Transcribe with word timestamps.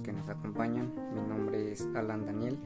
que 0.00 0.12
nos 0.12 0.28
acompañan. 0.30 0.94
Mi 1.12 1.20
nombre 1.20 1.72
es 1.72 1.86
Alan 1.94 2.24
Daniel, 2.24 2.58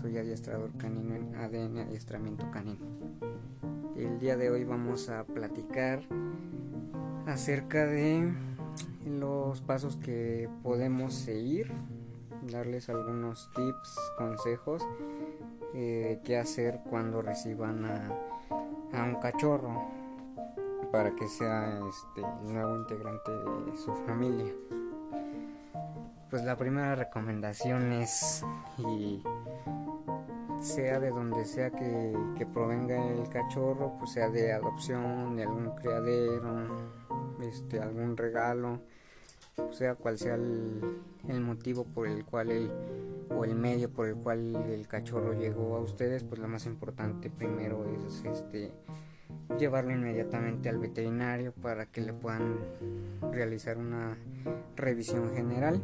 soy 0.00 0.16
adiestrador 0.16 0.70
canino 0.78 1.14
en 1.14 1.34
ADN 1.34 1.78
Adiestramiento 1.78 2.50
Canino. 2.50 2.86
El 3.96 4.18
día 4.18 4.38
de 4.38 4.48
hoy 4.48 4.64
vamos 4.64 5.10
a 5.10 5.24
platicar 5.24 6.00
acerca 7.26 7.84
de 7.84 8.32
los 9.04 9.60
pasos 9.60 9.96
que 9.96 10.48
podemos 10.62 11.12
seguir, 11.12 11.70
darles 12.50 12.88
algunos 12.88 13.50
tips, 13.54 13.96
consejos 14.16 14.82
eh, 15.74 16.20
qué 16.24 16.38
hacer 16.38 16.80
cuando 16.88 17.20
reciban 17.20 17.84
a, 17.84 19.04
un 19.04 19.16
cachorro 19.16 19.88
para 20.90 21.14
que 21.14 21.28
sea 21.28 21.78
este 21.88 22.52
nuevo 22.52 22.76
integrante 22.76 23.30
de 23.30 23.76
su 23.76 23.92
familia. 24.06 24.52
Pues 26.30 26.44
la 26.44 26.56
primera 26.56 26.94
recomendación 26.94 27.90
es 27.92 28.44
y 28.78 29.20
sea 30.60 31.00
de 31.00 31.10
donde 31.10 31.44
sea 31.44 31.70
que, 31.70 32.46
provenga 32.54 33.04
el 33.04 33.28
cachorro, 33.28 33.96
pues 33.98 34.12
sea 34.12 34.30
de 34.30 34.52
adopción, 34.52 35.34
de 35.34 35.42
algún 35.42 35.74
criadero, 35.74 36.92
este, 37.42 37.80
algún 37.80 38.16
regalo, 38.16 38.80
sea 39.72 39.96
cual 39.96 40.18
sea 40.18 40.36
el, 40.36 41.00
el, 41.26 41.40
motivo 41.40 41.84
por 41.84 42.06
el 42.06 42.24
cual 42.24 42.50
el 42.50 42.70
o 43.30 43.44
el 43.44 43.56
medio 43.56 43.90
por 43.90 44.06
el 44.06 44.14
cual 44.14 44.54
el 44.54 44.86
cachorro 44.86 45.32
llegó 45.32 45.76
a 45.76 45.80
ustedes, 45.80 46.22
pues 46.22 46.40
lo 46.40 46.46
más 46.46 46.64
importante 46.64 47.28
primero 47.28 47.84
es 48.06 48.24
este 48.24 48.72
llevarlo 49.58 49.90
inmediatamente 49.90 50.68
al 50.68 50.78
veterinario 50.78 51.52
para 51.52 51.86
que 51.86 52.02
le 52.02 52.12
puedan 52.12 52.56
realizar 53.32 53.78
una 53.78 54.16
revisión 54.76 55.34
general 55.34 55.82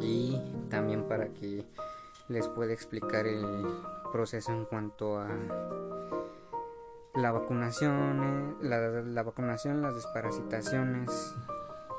y 0.00 0.40
también 0.68 1.04
para 1.04 1.28
que 1.28 1.64
les 2.28 2.46
pueda 2.48 2.72
explicar 2.72 3.26
el 3.26 3.44
proceso 4.12 4.52
en 4.52 4.64
cuanto 4.64 5.18
a 5.18 5.28
la 7.14 7.32
vacunación, 7.32 8.56
eh, 8.62 9.02
la, 9.04 9.22
vacunación, 9.22 9.82
las 9.82 9.94
desparasitaciones 9.94 11.34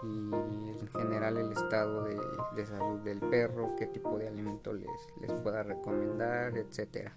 y 0.03 0.31
en 0.31 0.87
general 0.97 1.37
el 1.37 1.51
estado 1.51 2.05
de, 2.05 2.65
salud 2.65 2.99
del 2.99 3.19
perro, 3.19 3.75
qué 3.77 3.87
tipo 3.87 4.17
de 4.17 4.27
alimento 4.27 4.71
les, 4.73 4.89
les 5.19 5.31
pueda 5.41 5.63
recomendar, 5.63 6.57
etcétera. 6.57 7.13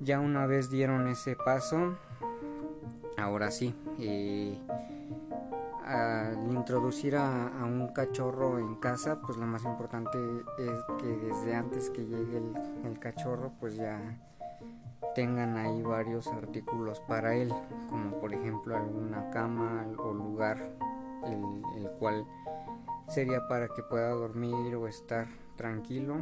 Ya 0.00 0.18
una 0.18 0.46
vez 0.46 0.70
dieron 0.70 1.06
ese 1.08 1.36
paso, 1.36 1.96
ahora 3.16 3.50
sí, 3.50 3.74
eh, 3.98 4.58
al 5.92 6.50
introducir 6.50 7.16
a, 7.16 7.50
un 7.64 7.88
cachorro 7.88 8.58
en 8.58 8.76
casa, 8.76 9.20
pues 9.20 9.36
lo 9.36 9.46
más 9.46 9.64
importante 9.64 10.18
es 10.58 10.78
que 10.98 11.06
desde 11.06 11.54
antes 11.54 11.90
que 11.90 12.06
llegue 12.06 12.38
el, 12.84 12.98
cachorro, 12.98 13.52
pues 13.60 13.76
ya 13.76 14.00
tengan 15.14 15.56
ahí 15.56 15.82
varios 15.82 16.28
artículos 16.28 17.00
para 17.00 17.34
él, 17.34 17.52
como 17.90 18.18
por 18.20 18.32
ejemplo 18.32 18.76
alguna 18.76 19.28
cama 19.30 19.84
o 19.98 20.12
lugar 20.12 20.58
el, 21.24 21.62
el, 21.76 21.90
cual 21.98 22.24
sería 23.08 23.46
para 23.48 23.68
que 23.68 23.82
pueda 23.82 24.10
dormir 24.10 24.74
o 24.76 24.86
estar 24.86 25.26
tranquilo, 25.56 26.16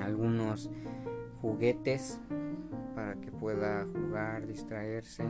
algunos 0.00 0.70
juguetes 1.40 2.20
para 2.94 3.14
que 3.14 3.32
pueda 3.32 3.86
jugar, 3.86 4.46
distraerse, 4.46 5.24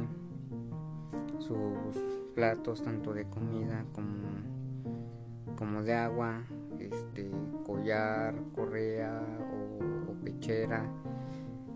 sus 1.38 1.96
platos 2.34 2.82
tanto 2.82 3.12
de 3.12 3.24
comida 3.26 3.84
como, 3.92 4.28
como 5.56 5.82
de 5.82 5.94
agua, 5.94 6.44
este, 6.78 7.30
collar, 7.66 8.34
correa 8.54 9.20
o, 9.52 10.24
pechera, 10.24 10.84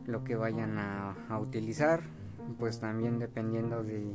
lo 0.06 0.22
que 0.25 0.37
vayan 0.37 0.78
a, 0.78 1.39
utilizar, 1.41 2.03
pues 2.59 2.81
también 2.81 3.19
dependiendo 3.19 3.83
de 3.83 4.15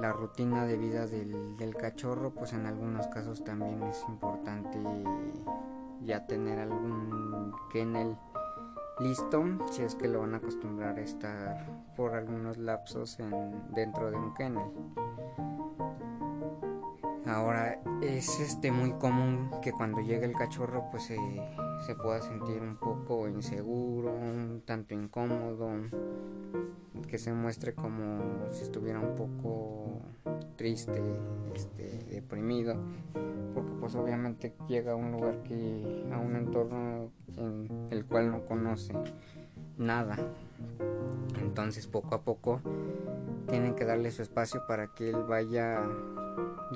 la 0.00 0.12
rutina 0.12 0.64
de 0.64 0.76
vida 0.76 1.06
del, 1.06 1.56
del, 1.56 1.74
cachorro, 1.74 2.30
pues 2.30 2.52
en 2.52 2.66
algunos 2.66 3.06
casos 3.08 3.44
también 3.44 3.82
es 3.82 4.04
importante 4.08 4.78
ya 6.04 6.26
tener 6.26 6.58
algún 6.58 7.52
kennel 7.72 8.16
listo 9.02 9.44
si 9.70 9.82
es 9.82 9.94
que 9.94 10.08
lo 10.08 10.20
van 10.20 10.34
a 10.34 10.36
acostumbrar 10.38 10.98
a 10.98 11.02
estar 11.02 11.66
por 11.96 12.14
algunos 12.14 12.56
lapsos 12.56 13.18
en, 13.18 13.30
dentro 13.74 14.10
de 14.10 14.16
un 14.16 14.34
kennel. 14.34 14.70
Ahora 17.26 17.80
es 18.02 18.40
este 18.40 18.72
muy 18.72 18.92
común 18.94 19.50
que 19.62 19.72
cuando 19.72 20.00
llega 20.00 20.26
el 20.26 20.34
cachorro 20.34 20.88
pues 20.90 21.10
se 21.82 21.94
pueda 21.94 22.20
sentir 22.20 22.62
un 22.62 22.76
poco 22.76 23.28
inseguro, 23.28 24.12
un 24.12 24.62
tanto 24.64 24.94
incómodo, 24.94 25.68
que 27.08 27.18
se 27.18 27.32
muestre 27.32 27.74
como 27.74 28.48
si 28.48 28.62
estuviera 28.62 29.00
un 29.00 29.14
poco 29.16 30.00
triste, 30.56 31.02
este, 31.54 32.04
deprimido, 32.10 32.76
porque 33.54 33.72
pues 33.80 33.94
obviamente 33.94 34.54
llega 34.68 34.92
a 34.92 34.96
un 34.96 35.12
lugar 35.12 35.42
que 35.42 36.06
a 36.12 36.18
un 36.18 36.36
entorno 36.36 37.10
en 37.36 37.88
el 37.90 38.04
cual 38.06 38.30
no 38.30 38.46
conoce 38.46 38.94
nada. 39.76 40.16
Entonces 41.40 41.86
poco 41.86 42.14
a 42.14 42.22
poco 42.22 42.60
tienen 43.48 43.74
que 43.74 43.84
darle 43.84 44.10
su 44.10 44.22
espacio 44.22 44.62
para 44.66 44.94
que 44.94 45.10
él 45.10 45.24
vaya 45.28 45.82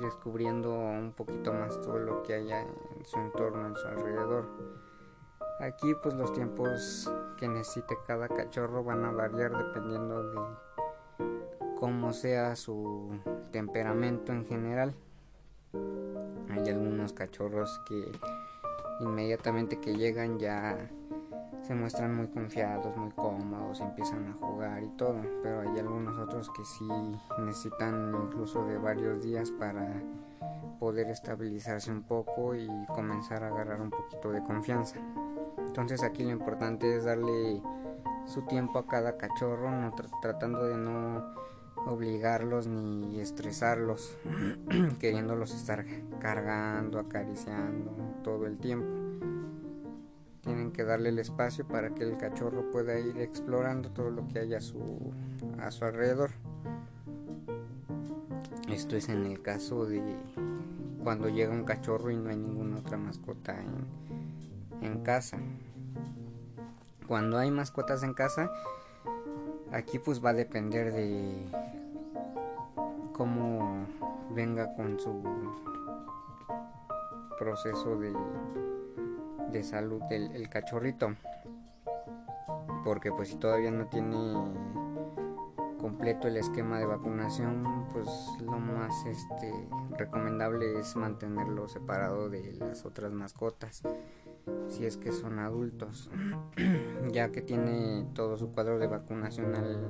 descubriendo 0.01 0.75
un 0.75 1.13
poquito 1.13 1.53
más 1.53 1.79
todo 1.81 1.97
lo 1.97 2.23
que 2.23 2.33
haya 2.33 2.61
en 2.61 3.05
su 3.05 3.17
entorno, 3.19 3.67
en 3.67 3.75
su 3.75 3.87
alrededor. 3.87 4.47
Aquí 5.59 5.93
pues 6.03 6.13
los 6.15 6.33
tiempos 6.33 7.11
que 7.37 7.47
necesite 7.47 7.97
cada 8.05 8.27
cachorro 8.27 8.83
van 8.83 9.03
a 9.05 9.11
variar 9.11 9.51
dependiendo 9.57 10.23
de 10.23 10.39
cómo 11.79 12.13
sea 12.13 12.55
su 12.55 13.19
temperamento 13.51 14.31
en 14.31 14.45
general. 14.45 14.93
Hay 16.49 16.69
algunos 16.69 17.13
cachorros 17.13 17.81
que 17.87 18.11
inmediatamente 18.99 19.79
que 19.79 19.95
llegan 19.95 20.39
ya 20.39 20.89
se 21.61 21.75
muestran 21.75 22.15
muy 22.15 22.27
confiados, 22.27 22.95
muy 22.95 23.11
cómodos, 23.11 23.81
empiezan 23.81 24.27
a 24.27 24.33
jugar 24.33 24.83
y 24.83 24.89
todo, 24.89 25.21
pero 25.43 25.61
hay 25.61 25.79
algunos 25.79 26.17
otros 26.17 26.49
que 26.51 26.63
sí 26.63 26.87
necesitan 27.39 28.13
incluso 28.23 28.65
de 28.65 28.77
varios 28.77 29.21
días 29.21 29.51
para 29.51 30.01
poder 30.79 31.09
estabilizarse 31.09 31.91
un 31.91 32.03
poco 32.03 32.55
y 32.55 32.69
comenzar 32.87 33.43
a 33.43 33.47
agarrar 33.47 33.81
un 33.81 33.89
poquito 33.89 34.31
de 34.31 34.43
confianza. 34.43 34.97
Entonces 35.77 36.01
aquí 36.01 36.23
lo 36.23 36.31
importante 36.31 36.97
es 36.97 37.03
darle 37.03 37.61
su 38.25 38.41
tiempo 38.41 38.79
a 38.79 38.87
cada 38.87 39.15
cachorro, 39.15 39.69
tratando 40.23 40.65
de 40.65 40.75
no 40.75 41.23
obligarlos 41.85 42.65
ni 42.65 43.19
estresarlos, 43.19 44.17
queriéndolos 44.99 45.53
estar 45.53 45.85
cargando, 46.19 46.97
acariciando 46.97 47.91
todo 48.23 48.47
el 48.47 48.57
tiempo. 48.57 48.87
Tienen 50.41 50.71
que 50.71 50.83
darle 50.83 51.09
el 51.09 51.19
espacio 51.19 51.67
para 51.67 51.91
que 51.91 52.05
el 52.05 52.17
cachorro 52.17 52.71
pueda 52.71 52.99
ir 52.99 53.21
explorando 53.21 53.91
todo 53.91 54.09
lo 54.09 54.27
que 54.27 54.39
hay 54.39 54.55
a 54.55 54.61
su, 54.61 55.13
a 55.59 55.69
su 55.69 55.85
alrededor. 55.85 56.31
Esto 58.67 58.95
es 58.95 59.09
en 59.09 59.27
el 59.27 59.43
caso 59.43 59.85
de 59.85 60.01
cuando 61.03 61.29
llega 61.29 61.53
un 61.53 61.65
cachorro 61.65 62.09
y 62.09 62.17
no 62.17 62.31
hay 62.31 62.37
ninguna 62.37 62.77
otra 62.77 62.97
mascota 62.97 63.55
en, 63.61 63.85
en 64.81 65.03
casa. 65.03 65.37
Cuando 67.07 67.37
hay 67.37 67.51
mascotas 67.51 68.03
en 68.03 68.13
casa, 68.13 68.51
aquí 69.71 69.97
pues 69.97 70.23
va 70.23 70.31
a 70.31 70.33
depender 70.33 70.91
de 70.91 71.45
cómo 73.13 73.87
venga 74.31 74.75
con 74.75 74.99
su 74.99 75.23
proceso 77.39 77.97
de, 77.97 78.13
de 79.53 79.63
salud 79.63 80.01
el, 80.09 80.49
cachorrito. 80.49 81.15
Porque 82.83 83.11
pues 83.11 83.29
si 83.29 83.35
todavía 83.37 83.71
no 83.71 83.87
tiene 83.87 84.33
completo 85.79 86.27
el 86.27 86.37
esquema 86.37 86.79
de 86.79 86.85
vacunación 86.85 87.87
pues 87.93 88.07
lo 88.41 88.59
más 88.59 89.05
este 89.05 89.53
recomendable 89.91 90.79
es 90.79 90.95
mantenerlo 90.95 91.67
separado 91.67 92.29
de 92.29 92.53
las 92.53 92.83
otras 92.83 93.13
mascotas 93.13 93.83
si 94.69 94.85
es 94.85 94.97
que 94.97 95.11
son 95.11 95.39
adultos 95.39 96.09
ya 97.11 97.31
que 97.31 97.41
tiene 97.41 98.05
todo 98.13 98.37
su 98.37 98.51
cuadro 98.51 98.79
de 98.79 98.87
vacunación 98.87 99.55
al 99.55 99.87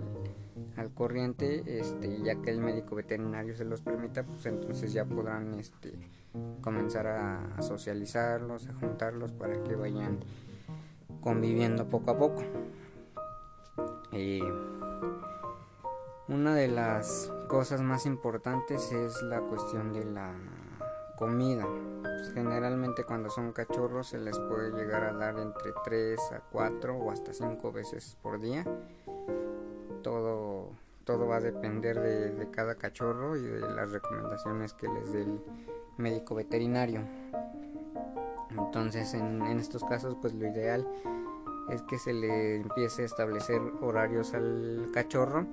al 0.78 0.92
corriente, 0.92 1.80
este, 1.80 2.22
ya 2.22 2.36
que 2.36 2.52
el 2.52 2.60
médico 2.60 2.96
veterinario 2.96 3.56
se 3.56 3.66
los 3.66 3.82
permita, 3.82 4.24
pues 4.24 4.46
entonces 4.46 4.94
ya 4.94 5.06
podrán 5.06 5.56
este, 5.56 5.94
comenzar 6.62 7.08
a, 7.08 7.62
socializarlos, 7.62 8.68
a 8.68 8.74
juntarlos 8.74 9.32
para 9.32 9.64
que 9.64 9.76
vayan 9.76 10.20
conviviendo 11.22 11.90
poco 11.90 12.12
a 12.12 12.18
poco. 12.18 12.44
Una 16.30 16.54
de 16.54 16.68
las 16.68 17.32
cosas 17.48 17.82
más 17.82 18.06
importantes 18.06 18.92
es 18.92 19.22
la 19.24 19.42
cuestión 19.42 19.94
de 19.94 20.06
la 20.06 20.34
comida. 21.18 21.66
Pues, 22.02 22.32
generalmente 22.34 23.04
cuando 23.04 23.30
son 23.30 23.52
cachorros 23.52 24.08
se 24.08 24.20
les 24.20 24.38
puede 24.40 24.72
llegar 24.72 25.04
a 25.04 25.14
dar 25.14 25.38
entre 25.40 25.74
3 25.84 26.20
a 26.32 26.40
4 26.52 26.96
o 26.96 27.12
hasta 27.12 27.34
5 27.34 27.72
veces 27.72 28.18
por 28.22 28.40
día. 28.40 28.64
Todo, 30.04 30.72
todo 31.04 31.28
va 31.28 31.38
a 31.38 31.42
depender 31.42 32.00
de, 32.00 32.50
cada 32.52 32.76
cachorro 32.76 33.36
y 33.36 33.42
de 33.42 33.60
las 33.60 33.92
recomendaciones 33.92 34.74
que 34.74 34.88
les 34.88 35.12
dé 35.12 35.24
el 35.24 35.42
médico 35.98 36.36
veterinario. 36.36 37.02
Entonces 38.52 39.14
en, 39.14 39.42
en 39.42 39.60
estos 39.60 39.84
casos 39.84 40.16
pues 40.22 40.34
lo 40.34 40.48
ideal 40.48 40.88
es 41.70 41.82
que 41.84 41.98
se 42.00 42.14
le 42.14 42.56
empiece 42.56 43.02
a 43.02 43.06
establecer 43.06 43.62
horarios 43.82 44.34
al 44.34 44.90
cachorro 44.94 45.46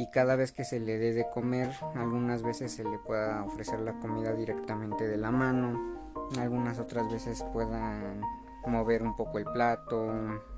y 0.00 0.06
cada 0.06 0.34
vez 0.34 0.50
que 0.50 0.64
se 0.64 0.80
le 0.80 0.96
dé 0.96 1.12
de 1.12 1.28
comer, 1.28 1.68
algunas 1.94 2.42
veces 2.42 2.72
se 2.72 2.84
le 2.84 2.98
pueda 2.98 3.44
ofrecer 3.44 3.80
la 3.80 3.92
comida 4.00 4.32
directamente 4.32 5.06
de 5.06 5.18
la 5.18 5.30
mano, 5.30 5.98
algunas 6.38 6.78
otras 6.78 7.12
veces 7.12 7.44
puedan 7.52 8.22
mover 8.66 9.02
un 9.02 9.14
poco 9.14 9.38
el 9.38 9.44
plato, 9.44 10.10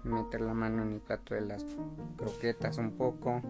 meter 0.05 0.43
la 0.43 0.55
mano 0.55 0.83
en 0.83 0.93
el 0.93 1.00
plato 1.00 1.35
de 1.35 1.41
las 1.41 1.67
croquetas 2.17 2.79
un 2.79 2.93
poco. 2.93 3.43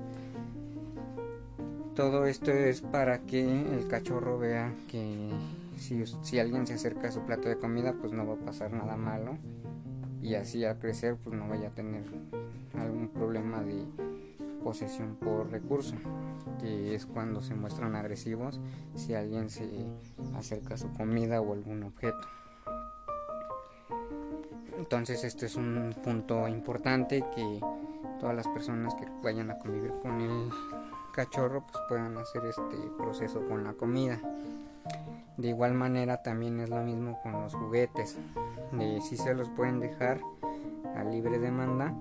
Todo 1.94 2.25
esto 2.25 2.50
es 2.50 2.81
para 2.81 3.19
que 3.19 3.43
el 3.43 3.87
cachorro 3.87 4.39
vea 4.39 4.73
que 4.89 5.29
si, 5.77 6.06
si 6.23 6.39
alguien 6.39 6.67
se 6.67 6.73
acerca 6.73 7.09
a 7.09 7.12
su 7.12 7.21
plato 7.21 7.50
de 7.50 7.59
comida, 7.59 7.93
pues 8.00 8.12
no 8.12 8.27
va 8.27 8.33
a 8.33 8.47
pasar 8.47 8.73
nada 8.73 8.97
malo 8.97 9.37
y 10.23 10.37
así 10.37 10.65
al 10.65 10.79
crecer 10.79 11.17
pues 11.23 11.37
no 11.37 11.49
vaya 11.49 11.69
a 11.69 11.73
tener 11.73 12.05
algún 12.79 13.09
problema 13.09 13.61
de 13.61 13.85
posesión 14.62 15.17
por 15.17 15.50
recurso, 15.50 15.97
que 16.61 16.94
es 16.94 17.06
cuando 17.06 17.43
se 17.43 17.55
muestran 17.55 17.97
agresivos 17.97 18.61
si 18.94 19.14
alguien 19.14 19.50
se 19.50 19.69
acerca 20.37 20.75
a 20.75 20.79
su 20.79 20.93
comida 20.93 21.41
o 21.41 21.53
algún 21.53 21.82
objeto. 21.82 22.29
Entonces 24.79 25.25
este 25.25 25.47
es 25.47 25.56
un 25.56 25.94
punto 26.03 26.49
importante 26.49 27.25
que 27.35 27.61
todas 28.20 28.35
las 28.35 28.49
personas 28.49 28.94
que 28.94 29.06
vayan 29.23 29.50
a 29.50 29.59
convivir 29.59 29.93
con 30.03 30.20
el 30.20 30.50
cachorro 31.12 31.65
pues 31.67 31.85
puedan 31.88 32.17
hacer 32.19 32.44
este 32.47 32.76
proceso 32.99 33.47
con 33.49 33.65
la 33.65 33.75
comida. 33.75 34.20
De 35.37 35.49
igual 35.49 35.75
manera 35.75 36.23
también 36.23 36.61
es 36.61 36.69
lo 36.69 36.82
mismo 36.82 37.20
con 37.23 37.32
los 37.32 37.55
juguetes. 37.55 38.19
Si 39.03 39.17
se 39.17 39.35
los 39.35 39.49
pueden 39.50 39.81
dejar 39.81 40.20
a 40.97 41.05
libre 41.05 41.38
demanda 41.38 41.94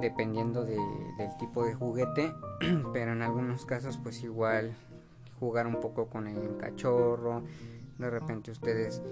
dependiendo 0.00 0.64
del 0.64 1.36
tipo 1.38 1.64
de 1.64 1.74
juguete, 1.74 2.32
pero 2.92 3.12
en 3.12 3.22
algunos 3.22 3.64
casos 3.66 3.98
pues 4.02 4.22
igual 4.22 4.74
jugar 5.38 5.66
un 5.66 5.80
poco 5.80 6.06
con 6.06 6.28
el 6.28 6.56
cachorro, 6.56 7.42
de 7.98 8.10
repente 8.10 8.50
ustedes 8.50 9.02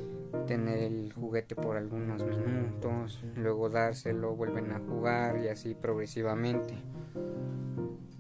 tener 0.46 0.78
el 0.78 1.12
juguete 1.12 1.54
por 1.54 1.76
algunos 1.76 2.22
minutos, 2.25 3.25
luego 3.36 3.70
dárselo, 3.70 4.34
vuelven 4.34 4.72
a 4.72 4.81
jugar 4.81 5.38
y 5.38 5.48
así 5.48 5.75
progresivamente. 5.75 6.75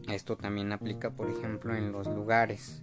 Esto 0.08 0.36
también 0.36 0.72
aplica 0.72 1.10
por 1.10 1.30
ejemplo 1.30 1.74
en 1.74 1.92
los 1.92 2.06
lugares. 2.06 2.82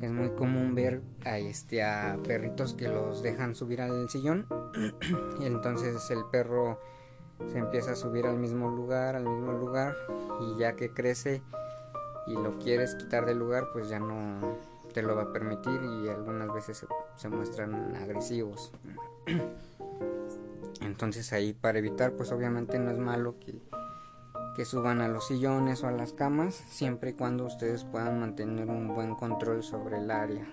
Es 0.00 0.10
muy 0.10 0.30
común 0.30 0.74
ver 0.74 1.02
a 1.24 1.38
este 1.38 1.82
a 1.82 2.18
perritos 2.26 2.74
que 2.74 2.88
los 2.88 3.22
dejan 3.22 3.54
subir 3.54 3.82
al 3.82 4.08
sillón 4.08 4.46
y 5.40 5.44
entonces 5.44 6.10
el 6.10 6.24
perro 6.32 6.80
se 7.48 7.58
empieza 7.58 7.92
a 7.92 7.96
subir 7.96 8.26
al 8.26 8.36
mismo 8.36 8.70
lugar, 8.70 9.16
al 9.16 9.24
mismo 9.24 9.52
lugar 9.52 9.96
y 10.40 10.58
ya 10.58 10.74
que 10.76 10.92
crece 10.92 11.42
y 12.26 12.34
lo 12.34 12.58
quieres 12.58 12.94
quitar 12.94 13.26
del 13.26 13.38
lugar 13.38 13.68
pues 13.72 13.88
ya 13.88 13.98
no 13.98 14.58
te 14.92 15.02
lo 15.02 15.14
va 15.14 15.22
a 15.22 15.32
permitir 15.32 15.80
y 15.82 16.08
algunas 16.08 16.52
veces 16.52 16.86
se, 17.16 17.28
muestran 17.28 17.94
agresivos. 17.96 18.72
Entonces 20.80 21.32
ahí 21.32 21.52
para 21.52 21.78
evitar 21.78 22.12
pues 22.12 22.32
obviamente 22.32 22.78
no 22.78 22.90
es 22.90 22.98
malo 22.98 23.36
que, 23.38 23.60
que 24.56 24.64
suban 24.64 25.00
a 25.00 25.08
los 25.08 25.26
sillones 25.28 25.82
o 25.84 25.88
a 25.88 25.92
las 25.92 26.12
camas 26.12 26.54
siempre 26.54 27.10
y 27.10 27.14
cuando 27.14 27.44
ustedes 27.44 27.84
puedan 27.84 28.20
mantener 28.20 28.68
un 28.68 28.94
buen 28.94 29.14
control 29.14 29.62
sobre 29.62 29.98
el 29.98 30.10
área. 30.10 30.46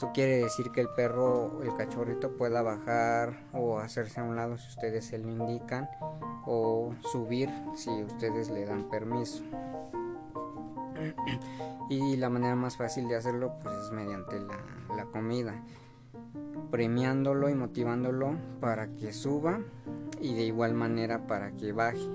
Esto 0.00 0.12
quiere 0.14 0.38
decir 0.38 0.70
que 0.70 0.80
el 0.80 0.88
perro, 0.88 1.62
el 1.62 1.74
cachorrito 1.74 2.34
pueda 2.34 2.62
bajar 2.62 3.44
o 3.52 3.80
hacerse 3.80 4.20
a 4.20 4.22
un 4.22 4.34
lado 4.34 4.56
si 4.56 4.66
ustedes 4.66 5.04
se 5.04 5.18
lo 5.18 5.28
indican 5.28 5.90
o 6.46 6.94
subir 7.02 7.50
si 7.74 7.90
ustedes 8.04 8.48
le 8.48 8.64
dan 8.64 8.88
permiso. 8.88 9.44
Y 11.90 12.16
la 12.16 12.30
manera 12.30 12.54
más 12.54 12.78
fácil 12.78 13.08
de 13.08 13.16
hacerlo 13.16 13.58
pues 13.62 13.74
es 13.74 13.90
mediante 13.90 14.40
la, 14.40 14.64
la 14.96 15.04
comida, 15.04 15.62
premiándolo 16.70 17.50
y 17.50 17.54
motivándolo 17.54 18.38
para 18.58 18.88
que 18.96 19.12
suba 19.12 19.60
y 20.18 20.32
de 20.32 20.44
igual 20.44 20.72
manera 20.72 21.26
para 21.26 21.50
que 21.52 21.72
baje. 21.72 22.08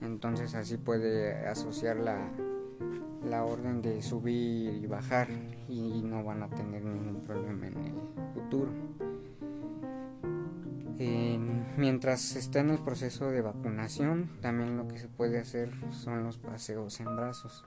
Entonces 0.00 0.56
así 0.56 0.76
puede 0.76 1.46
asociar 1.46 1.98
la, 1.98 2.32
la 3.24 3.44
orden 3.44 3.82
de 3.82 4.02
subir 4.02 4.74
y 4.74 4.86
bajar 4.86 5.28
y 5.68 6.02
no 6.02 6.22
van 6.24 6.42
a 6.42 6.48
tener 6.48 6.84
ningún 6.84 7.22
problema 7.22 7.66
en 7.66 7.76
el 7.76 7.94
futuro. 8.34 8.70
mientras 11.76 12.36
está 12.36 12.60
en 12.60 12.70
el 12.70 12.78
proceso 12.78 13.30
de 13.30 13.42
vacunación, 13.42 14.30
también 14.40 14.76
lo 14.76 14.86
que 14.88 14.98
se 14.98 15.08
puede 15.08 15.38
hacer 15.38 15.70
son 15.90 16.24
los 16.24 16.38
paseos 16.38 17.00
en 17.00 17.16
brazos. 17.16 17.64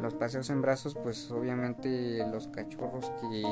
Los 0.00 0.14
paseos 0.14 0.48
en 0.50 0.62
brazos, 0.62 0.94
pues 0.94 1.30
obviamente 1.30 2.24
los 2.30 2.48
cachorros 2.48 3.10
que 3.20 3.42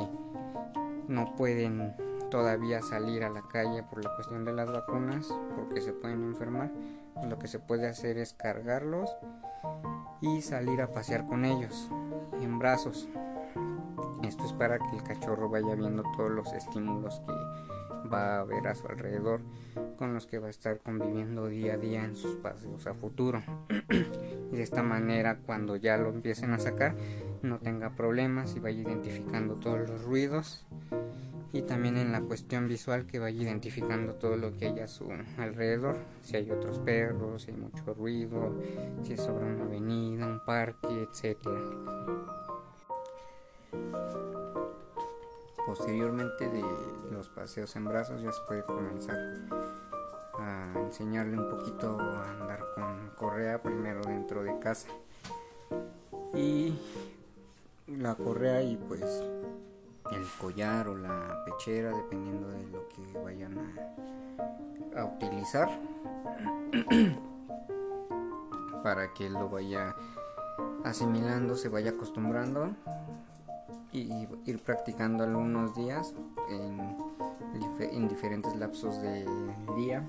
no 1.07 1.35
pueden 1.35 1.95
todavía 2.31 2.81
salir 2.81 3.23
a 3.23 3.29
la 3.29 3.43
calle 3.43 3.83
por 3.83 4.03
la 4.03 4.15
cuestión 4.15 4.45
de 4.45 4.53
las 4.53 4.71
vacunas, 4.71 5.27
porque 5.55 5.81
se 5.81 5.93
pueden 5.93 6.23
enfermar, 6.23 6.71
lo 7.27 7.37
que 7.37 7.47
se 7.47 7.59
puede 7.59 7.87
hacer 7.87 8.17
es 8.17 8.33
cargarlos 8.33 9.09
y 10.23 10.41
salir 10.41 10.81
a 10.81 10.87
pasear 10.87 11.27
con 11.27 11.43
ellos 11.43 11.89
en 12.41 12.57
brazos. 12.57 13.09
Esto 14.23 14.45
es 14.45 14.53
para 14.53 14.79
que 14.79 14.95
el 14.95 15.03
cachorro 15.03 15.49
vaya 15.49 15.75
viendo 15.75 16.01
todos 16.15 16.31
los 16.31 16.51
estímulos 16.53 17.21
que 17.27 18.07
va 18.07 18.39
a 18.39 18.43
ver 18.45 18.65
a 18.67 18.73
su 18.73 18.87
alrededor 18.87 19.41
con 19.97 20.13
los 20.13 20.25
que 20.25 20.39
va 20.39 20.47
a 20.47 20.49
estar 20.49 20.79
conviviendo 20.79 21.47
día 21.47 21.73
a 21.73 21.77
día 21.77 22.05
en 22.05 22.15
sus 22.15 22.37
paseos 22.37 22.87
a 22.87 22.93
futuro. 22.93 23.43
y 24.53 24.57
de 24.57 24.63
esta 24.63 24.83
manera 24.83 25.39
cuando 25.45 25.75
ya 25.75 25.97
lo 25.97 26.09
empiecen 26.09 26.53
a 26.53 26.59
sacar 26.59 26.95
no 27.41 27.59
tenga 27.59 27.89
problemas 27.89 28.55
y 28.55 28.59
vaya 28.59 28.81
identificando 28.81 29.55
todos 29.55 29.89
los 29.89 30.03
ruidos 30.03 30.65
y 31.51 31.61
también 31.61 31.97
en 31.97 32.11
la 32.11 32.21
cuestión 32.21 32.67
visual 32.67 33.05
que 33.05 33.19
vaya 33.19 33.43
identificando 33.43 34.15
todo 34.15 34.37
lo 34.37 34.57
que 34.57 34.67
hay 34.67 34.79
a 34.79 34.87
su 34.87 35.07
alrededor, 35.37 35.97
si 36.23 36.35
hay 36.35 36.49
otros 36.49 36.79
perros, 36.79 37.43
si 37.43 37.51
hay 37.51 37.57
mucho 37.57 37.93
ruido, 37.93 38.55
si 39.03 39.13
es 39.13 39.21
sobre 39.21 39.45
una 39.45 39.63
avenida, 39.63 40.25
un 40.25 40.43
parque, 40.43 40.87
etc. 41.03 41.37
Posteriormente 45.67 46.49
de 46.49 46.63
los 47.11 47.29
paseos 47.29 47.75
en 47.75 47.85
brazos 47.85 48.23
ya 48.23 48.31
se 48.31 48.41
puede 48.47 48.63
comenzar 48.63 49.15
a 50.39 50.71
enseñarle 50.75 51.37
un 51.37 51.49
poquito 51.49 51.99
a 51.99 52.31
andar 52.31 52.59
con 52.75 53.09
correa 53.17 53.61
primero 53.61 54.01
dentro 54.01 54.43
de 54.43 54.57
casa. 54.59 54.89
Y 56.33 56.73
la 57.87 58.15
correa 58.15 58.63
y 58.63 58.77
pues 58.77 59.23
el 60.11 60.25
collar 60.39 60.87
o 60.87 60.97
la 60.97 61.43
pechera 61.45 61.95
dependiendo 61.95 62.49
de 62.49 62.65
lo 62.67 62.87
que 62.89 63.19
vayan 63.19 63.57
a, 64.95 65.05
utilizar 65.05 65.69
para 68.83 69.13
que 69.13 69.29
lo 69.29 69.49
vaya 69.49 69.95
asimilando, 70.83 71.55
se 71.55 71.69
vaya 71.69 71.91
acostumbrando 71.91 72.71
y 73.91 74.27
ir 74.45 74.59
practicando 74.63 75.23
algunos 75.23 75.75
días 75.75 76.15
en, 76.49 76.97
en 77.79 78.07
diferentes 78.07 78.55
lapsos 78.55 79.01
de 79.01 79.25
día, 79.75 80.07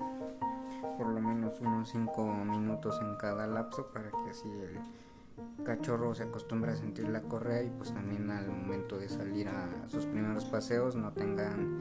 por 0.97 1.09
lo 1.09 1.21
menos 1.21 1.61
unos 1.61 1.91
5 1.91 2.45
minutos 2.45 2.99
en 3.01 3.17
cada 3.17 3.47
lapso 3.47 3.89
para 3.93 4.11
que 4.11 4.31
así 4.31 4.49
el 4.49 5.65
cachorro 5.65 6.15
se 6.15 6.25
acostumbra 6.25 6.73
a 6.73 6.77
sentir 6.77 7.09
la 7.09 7.23
correa 7.23 7.63
y 7.63 7.71
pues 7.71 7.93
también 7.93 8.31
al 8.31 8.49
momento 8.49 8.99
de 8.99 9.09
salir 9.09 9.49
a 9.49 9.89
sus 9.89 10.07
primeros 10.07 10.45
paseos 10.45 10.95
no 10.95 11.13
tengan 11.13 11.81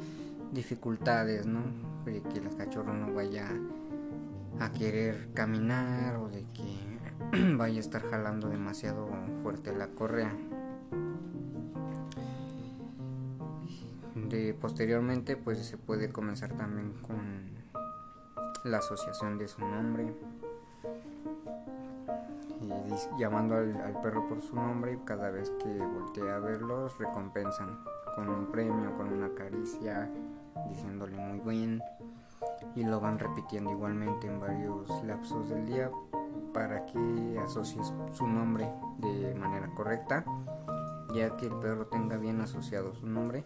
dificultades, 0.52 1.46
¿no? 1.46 1.62
De 2.06 2.22
que 2.22 2.40
el 2.40 2.56
cachorro 2.56 2.94
no 2.94 3.14
vaya 3.14 3.48
a 4.60 4.72
querer 4.72 5.30
caminar 5.34 6.18
o 6.18 6.30
de 6.30 6.46
que 6.54 7.54
vaya 7.58 7.78
a 7.78 7.80
estar 7.80 8.04
jalando 8.10 8.50
demasiado 8.50 9.10
fuerte 9.42 9.76
la 9.76 9.88
correa. 9.88 10.36
De 14.16 14.54
posteriormente 14.54 15.36
pues 15.36 15.60
se 15.60 15.78
puede 15.78 16.10
comenzar 16.10 16.54
también 16.54 16.94
con 17.02 17.63
la 18.64 18.78
asociación 18.78 19.38
de 19.38 19.48
su 19.48 19.62
nombre. 19.62 20.14
Llamando 23.18 23.56
al, 23.56 24.00
perro 24.02 24.28
por 24.28 24.42
su 24.42 24.56
nombre 24.56 24.94
y 24.94 24.98
cada 25.06 25.32
vez 25.32 25.52
que 25.62 25.78
voltea 25.80 26.36
a 26.36 26.40
verlos 26.40 26.98
recompensan 26.98 27.80
con 28.16 28.30
un 28.30 28.52
premio, 28.52 28.96
con 28.96 29.12
una 29.12 29.34
caricia, 29.34 30.10
diciéndole 30.70 31.18
muy 31.18 31.40
bien. 31.40 31.82
Y 32.76 32.84
lo 32.84 33.00
van 33.00 33.20
repitiendo 33.20 33.72
igualmente 33.72 34.28
en 34.28 34.40
varios 34.40 35.04
lapsos 35.04 35.50
del 35.50 35.66
día 35.66 35.92
para 36.54 36.86
que 36.86 37.40
asocies 37.44 37.94
su 38.12 38.28
nombre 38.28 38.72
de 39.00 39.36
manera 39.36 39.70
correcta. 39.76 40.24
Ya 41.14 41.36
que 41.36 41.48
el 41.48 41.56
perro 41.56 41.88
tenga 41.88 42.18
bien 42.18 42.42
asociado 42.42 42.94
su 42.94 43.06
nombre 43.08 43.46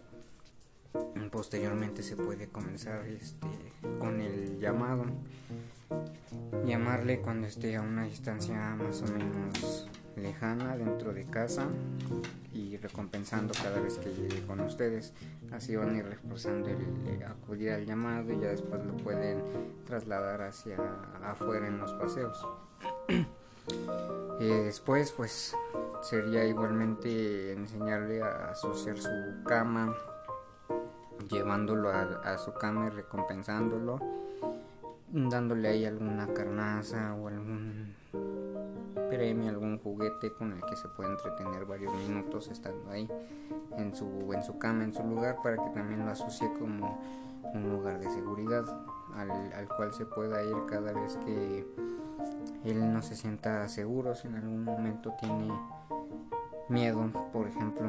posteriormente 1.30 2.02
se 2.02 2.16
puede 2.16 2.48
comenzar 2.48 3.06
este, 3.06 3.48
con 3.98 4.20
el 4.20 4.58
llamado. 4.58 5.04
Llamarle 6.64 7.20
cuando 7.20 7.46
esté 7.46 7.76
a 7.76 7.82
una 7.82 8.04
distancia 8.04 8.76
más 8.76 9.02
o 9.02 9.06
menos 9.06 9.88
lejana 10.16 10.76
dentro 10.76 11.12
de 11.12 11.24
casa 11.24 11.68
y 12.52 12.76
recompensando 12.76 13.54
cada 13.54 13.80
vez 13.80 13.98
que 13.98 14.12
llegue 14.12 14.44
con 14.46 14.60
ustedes. 14.60 15.12
Así 15.52 15.76
van 15.76 15.94
a 15.94 15.98
ir 15.98 16.04
reforzando 16.04 16.68
el, 16.68 17.22
acudir 17.22 17.70
al 17.72 17.86
llamado 17.86 18.32
y 18.32 18.40
ya 18.40 18.48
después 18.48 18.84
lo 18.84 18.96
pueden 18.96 19.42
trasladar 19.86 20.42
hacia 20.42 20.76
afuera 21.24 21.66
en 21.68 21.78
los 21.78 21.92
paseos. 21.94 22.46
Eh, 24.40 24.62
después 24.64 25.12
pues 25.12 25.54
sería 26.00 26.46
igualmente 26.46 27.52
enseñarle 27.52 28.22
a 28.22 28.52
asociar 28.52 28.96
su 28.96 29.10
cama 29.44 29.94
llevándolo 31.28 31.90
a, 31.90 32.38
su 32.38 32.52
cama 32.54 32.86
y 32.86 32.90
recompensándolo, 32.90 34.00
dándole 35.10 35.68
ahí 35.68 35.84
alguna 35.84 36.26
carnaza 36.28 37.14
o 37.14 37.28
algún 37.28 37.94
premio, 39.08 39.48
algún 39.48 39.78
juguete 39.78 40.32
con 40.32 40.52
el 40.52 40.60
que 40.62 40.76
se 40.76 40.88
puede 40.88 41.10
entretener 41.10 41.64
varios 41.64 41.94
minutos 41.94 42.48
estando 42.48 42.90
ahí 42.90 43.08
en 43.76 43.94
su, 43.94 44.32
en 44.32 44.42
su 44.42 44.58
cama, 44.58 44.84
en 44.84 44.92
su 44.92 45.02
lugar, 45.02 45.38
para 45.42 45.56
que 45.56 45.70
también 45.70 46.04
lo 46.04 46.10
asocie 46.10 46.50
como 46.58 47.00
un 47.54 47.70
lugar 47.70 47.98
de 47.98 48.10
seguridad 48.10 48.64
al, 49.14 49.30
al 49.30 49.68
cual 49.68 49.92
se 49.92 50.04
pueda 50.04 50.42
ir 50.42 50.56
cada 50.68 50.92
vez 50.92 51.16
que 51.24 51.66
él 52.64 52.92
no 52.92 53.02
se 53.02 53.14
sienta 53.14 53.66
seguro, 53.68 54.14
si 54.14 54.28
en 54.28 54.36
algún 54.36 54.64
momento 54.64 55.14
tiene 55.18 55.48
miedo, 56.68 57.10
por 57.32 57.46
ejemplo, 57.46 57.86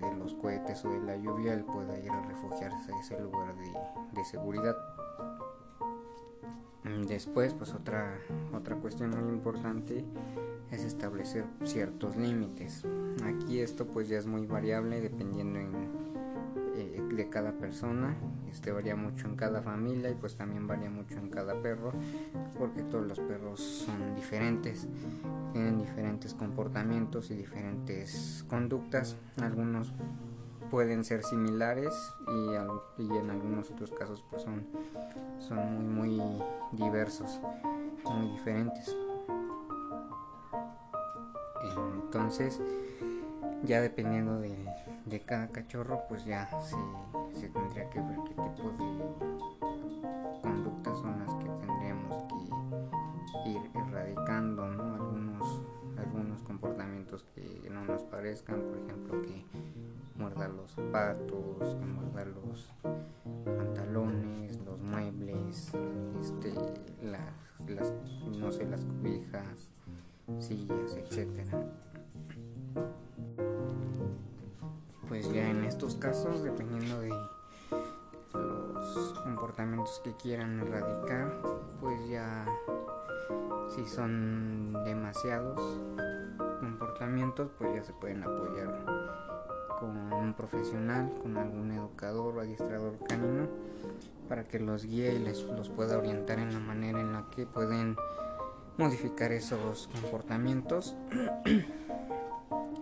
de 0.00 0.16
los 0.16 0.34
cohetes 0.34 0.84
o 0.84 0.90
de 0.90 1.00
la 1.00 1.16
lluvia, 1.16 1.54
él 1.54 1.64
pueda 1.64 1.98
ir 1.98 2.10
a 2.10 2.22
refugiarse 2.22 2.92
a 2.92 2.98
ese 2.98 3.20
lugar 3.20 3.54
de, 3.56 4.24
seguridad. 4.24 4.76
Mm, 6.84 7.02
después, 7.02 7.54
pues 7.54 7.74
otra, 7.74 8.18
otra 8.54 8.76
cuestión 8.76 9.10
muy 9.10 9.32
importante 9.32 10.04
es 10.70 10.84
establecer 10.84 11.44
ciertos 11.64 12.16
límites. 12.16 12.84
Aquí 13.24 13.60
esto 13.60 13.86
pues 13.86 14.08
ya 14.08 14.18
es 14.18 14.26
muy 14.26 14.46
variable 14.46 15.00
dependiendo 15.00 15.58
eh, 16.74 17.02
de 17.14 17.28
cada 17.28 17.52
persona 17.52 18.16
este 18.52 18.70
varía 18.70 18.94
mucho 18.94 19.26
en 19.26 19.36
cada 19.36 19.62
familia 19.62 20.10
y 20.10 20.14
pues 20.14 20.36
también 20.36 20.66
varía 20.66 20.90
mucho 20.90 21.18
en 21.18 21.28
cada 21.30 21.60
perro 21.60 21.92
porque 22.58 22.82
todos 22.82 23.06
los 23.06 23.18
perros 23.18 23.60
son 23.60 24.14
diferentes 24.14 24.86
tienen 25.52 25.78
diferentes 25.78 26.34
comportamientos 26.34 27.30
y 27.30 27.34
diferentes 27.34 28.44
conductas. 28.48 29.16
Algunos 29.40 29.92
pueden 30.70 31.04
ser 31.04 31.22
similares 31.22 31.92
y, 32.98 33.14
en 33.14 33.30
algunos 33.30 33.70
otros 33.70 33.92
casos 33.92 34.24
pues 34.30 34.42
son, 34.42 34.66
son 35.38 35.94
muy 35.94 36.16
muy 36.16 36.42
diversos 36.72 37.40
muy 38.04 38.30
diferentes. 38.30 38.96
Entonces 42.04 42.60
ya 43.64 43.80
dependiendo 43.80 44.40
de, 44.40 44.56
de 45.06 45.20
cada 45.20 45.48
cachorro 45.48 46.02
pues 46.08 46.24
ya 46.24 46.48
se 46.62 46.76
se 47.34 47.48
tendría 47.48 47.88
que 47.90 48.00
ver 48.00 48.18
qué 48.24 48.34
tipo 48.34 48.70
de 48.70 50.40
conductas 50.42 50.98
son 50.98 51.18
las 51.18 51.34
que 51.34 51.48
tendríamos 51.66 52.24
que 52.24 53.50
ir 53.50 53.70
erradicando, 53.74 54.68
¿no? 54.68 54.94
Algunos, 54.94 55.62
algunos 55.96 56.42
comportamientos 56.42 57.24
que 57.34 57.68
no 57.70 57.84
nos 57.84 58.02
parezcan, 58.04 58.60
por 58.60 58.78
ejemplo, 58.78 59.22
que 59.22 59.44
muerda 60.16 60.48
los 60.48 60.72
zapatos, 60.72 61.76
que 61.76 61.86
muerda 61.86 62.24
los 62.26 62.70
pantalones, 63.44 64.60
los 64.64 64.78
muebles, 64.80 65.72
este, 66.20 66.54
las, 67.02 67.68
las, 67.68 67.92
no 68.38 68.52
sé, 68.52 68.66
las 68.66 68.84
cobijas, 68.84 69.70
sillas, 70.38 70.96
etcétera. 70.96 71.66
Casos, 76.02 76.42
dependiendo 76.42 76.98
de 76.98 77.10
los 78.34 79.20
comportamientos 79.22 80.00
que 80.02 80.16
quieran 80.16 80.58
erradicar, 80.58 81.32
pues 81.80 82.08
ya 82.08 82.44
si 83.68 83.84
son 83.86 84.72
demasiados 84.84 85.60
comportamientos, 86.58 87.50
pues 87.56 87.72
ya 87.76 87.84
se 87.84 87.92
pueden 87.92 88.24
apoyar 88.24 88.84
con 89.78 90.12
un 90.12 90.34
profesional, 90.34 91.08
con 91.22 91.36
algún 91.36 91.70
educador 91.70 92.36
o 92.36 92.40
adiestrador 92.40 92.98
canino 93.08 93.48
para 94.28 94.48
que 94.48 94.58
los 94.58 94.84
guíe 94.84 95.14
y 95.14 95.18
les 95.20 95.44
los 95.44 95.68
pueda 95.68 95.98
orientar 95.98 96.40
en 96.40 96.52
la 96.52 96.58
manera 96.58 97.00
en 97.00 97.12
la 97.12 97.30
que 97.30 97.46
pueden 97.46 97.96
modificar 98.76 99.30
esos 99.30 99.88
comportamientos 100.00 100.96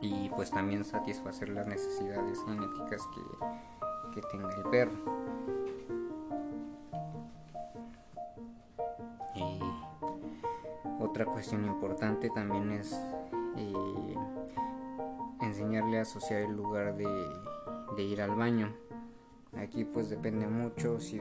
y 0.00 0.30
pues 0.30 0.50
también 0.50 0.84
satisfacer 0.84 1.50
las 1.50 1.66
necesidades 1.66 2.42
genéticas 2.44 3.06
que, 3.14 4.14
que 4.14 4.26
tenga 4.28 4.54
el 4.54 4.62
perro. 4.70 4.92
Y 9.34 9.60
otra 11.00 11.26
cuestión 11.26 11.64
importante 11.64 12.30
también 12.30 12.70
es 12.72 12.92
eh, 13.56 14.14
enseñarle 15.42 15.98
a 15.98 16.02
asociar 16.02 16.42
el 16.42 16.56
lugar 16.56 16.96
de, 16.96 17.06
de 17.96 18.02
ir 18.02 18.22
al 18.22 18.34
baño. 18.34 18.72
Aquí 19.56 19.84
pues 19.84 20.08
depende 20.08 20.46
mucho 20.46 20.98
si 21.00 21.18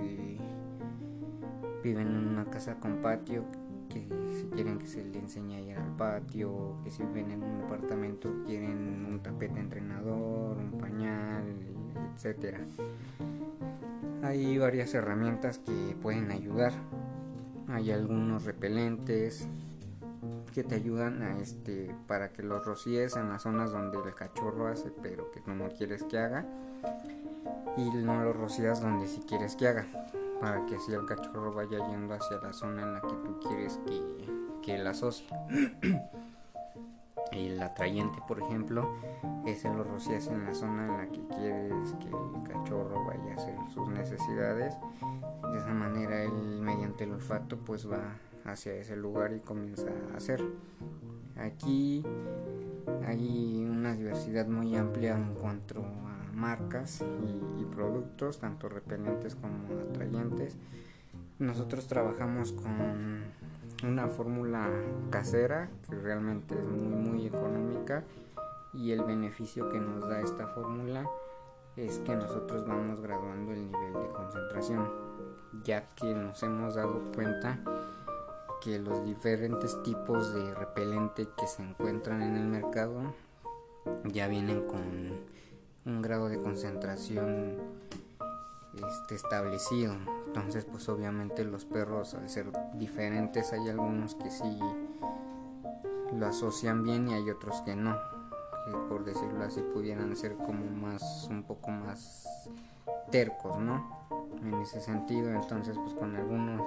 viven 1.83 2.07
en 2.07 2.27
una 2.27 2.45
casa 2.45 2.75
con 2.75 3.01
patio 3.01 3.43
que 3.89 4.07
si 4.39 4.47
quieren 4.53 4.79
que 4.79 4.87
se 4.87 5.03
le 5.03 5.19
enseñe 5.19 5.55
a 5.55 5.61
ir 5.61 5.77
al 5.77 5.95
patio, 5.97 6.77
que 6.83 6.91
si 6.91 7.03
viven 7.03 7.31
en 7.31 7.43
un 7.43 7.61
apartamento 7.63 8.43
quieren 8.45 9.05
un 9.05 9.19
tapete 9.21 9.59
entrenador, 9.59 10.57
un 10.57 10.77
pañal, 10.79 11.43
etcétera. 12.15 12.59
Hay 14.23 14.57
varias 14.57 14.93
herramientas 14.93 15.59
que 15.59 15.95
pueden 16.01 16.31
ayudar. 16.31 16.73
Hay 17.67 17.91
algunos 17.91 18.45
repelentes 18.45 19.47
que 20.53 20.63
te 20.63 20.75
ayudan 20.75 21.21
a 21.21 21.39
este 21.39 21.95
para 22.07 22.31
que 22.31 22.43
los 22.43 22.65
rocíes 22.65 23.15
en 23.15 23.29
las 23.29 23.43
zonas 23.43 23.71
donde 23.71 23.97
el 23.97 24.15
cachorro 24.15 24.67
hace 24.67 24.91
pero 25.01 25.29
que 25.31 25.41
no 25.45 25.69
quieres 25.69 26.03
que 26.03 26.17
haga 26.17 26.45
y 27.77 27.89
no 27.91 28.23
los 28.23 28.35
rocías 28.35 28.81
donde 28.81 29.07
si 29.07 29.21
quieres 29.21 29.55
que 29.55 29.67
haga 29.67 29.87
para 30.39 30.65
que 30.65 30.75
así 30.75 30.93
el 30.93 31.05
cachorro 31.05 31.53
vaya 31.53 31.79
yendo 31.89 32.13
hacia 32.13 32.37
la 32.37 32.53
zona 32.53 32.83
en 32.83 32.93
la 32.93 33.01
que 33.01 33.13
tú 33.13 33.39
quieres 33.39 33.79
que, 33.85 34.01
que 34.61 34.75
él 34.75 34.87
asocie. 34.87 35.27
el 37.31 37.61
atrayente, 37.61 38.19
por 38.27 38.39
ejemplo, 38.39 38.89
es 39.45 39.65
el 39.65 39.73
lo 39.73 39.83
rocías 39.83 40.27
en 40.27 40.45
la 40.45 40.53
zona 40.53 40.85
en 40.85 40.97
la 40.97 41.07
que 41.07 41.25
quieres 41.27 41.93
que 41.99 42.07
el 42.07 42.43
cachorro 42.43 43.05
vaya 43.05 43.31
a 43.31 43.35
hacer 43.35 43.55
sus 43.73 43.87
necesidades. 43.89 44.75
De 45.51 45.57
esa 45.57 45.73
manera 45.73 46.23
él 46.23 46.61
mediante 46.61 47.03
el 47.03 47.13
olfato 47.13 47.57
pues 47.57 47.89
va 47.89 48.15
hacia 48.45 48.73
ese 48.73 48.95
lugar 48.95 49.33
y 49.33 49.39
comienza 49.39 49.87
a 50.13 50.17
hacer. 50.17 50.43
Aquí 51.37 52.03
hay 53.05 53.65
una 53.69 53.93
diversidad 53.93 54.47
muy 54.47 54.75
amplia 54.75 55.15
en 55.15 55.33
cuanto 55.35 55.79
a 55.79 56.08
marcas 56.39 57.01
y, 57.59 57.65
productos, 57.65 58.39
tanto 58.39 58.69
repelentes 58.69 59.35
como 59.35 59.81
atrayentes. 59.89 60.57
Nosotros 61.37 61.87
trabajamos 61.87 62.53
con 62.53 63.23
una 63.83 64.07
fórmula 64.07 64.69
casera 65.09 65.69
que 65.87 65.95
realmente 65.95 66.55
es 66.55 66.65
muy 66.65 66.95
muy 66.95 67.27
económica 67.27 68.03
y 68.73 68.91
el 68.91 69.03
beneficio 69.03 69.69
que 69.69 69.79
nos 69.79 70.07
da 70.09 70.21
esta 70.21 70.47
fórmula 70.47 71.09
es 71.77 71.99
que 71.99 72.15
nosotros 72.15 72.67
vamos 72.67 72.99
graduando 72.99 73.53
el 73.53 73.71
nivel 73.71 73.93
de 73.93 74.09
concentración 74.09 74.89
ya 75.63 75.87
que 75.95 76.13
nos 76.13 76.41
hemos 76.43 76.75
dado 76.75 77.11
cuenta 77.13 77.59
que 78.61 78.79
los 78.79 79.05
diferentes 79.05 79.81
tipos 79.83 80.33
de 80.33 80.53
repelente 80.53 81.27
que 81.37 81.47
se 81.47 81.63
encuentran 81.63 82.21
en 82.21 82.35
el 82.35 82.47
mercado 82.47 83.13
ya 84.05 84.27
vienen 84.27 84.67
con 84.67 85.21
un 85.89 86.01
grado 86.01 86.29
de 86.29 86.41
concentración 86.41 87.57
este, 88.73 89.15
establecido. 89.15 89.95
Entonces, 90.27 90.65
pues 90.65 90.87
obviamente 90.89 91.43
los 91.43 91.65
perros 91.65 92.13
al 92.13 92.29
ser 92.29 92.51
diferentes 92.75 93.51
hay 93.53 93.67
algunos 93.69 94.15
que 94.15 94.29
sí 94.29 94.59
lo 96.15 96.27
asocian 96.27 96.83
bien 96.83 97.07
y 97.07 97.13
hay 97.13 97.29
otros 97.29 97.61
que 97.61 97.75
no. 97.75 97.97
Por 98.87 99.03
decirlo 99.03 99.43
así 99.43 99.61
pudieran 99.73 100.15
ser 100.15 100.35
como 100.35 100.63
más 100.65 101.27
un 101.29 101.43
poco 101.43 101.71
más 101.71 102.49
tercos 103.09 103.57
no 103.57 103.97
en 104.43 104.53
ese 104.61 104.79
sentido 104.79 105.31
entonces 105.31 105.75
pues 105.75 105.95
con 105.95 106.15
algunos 106.15 106.61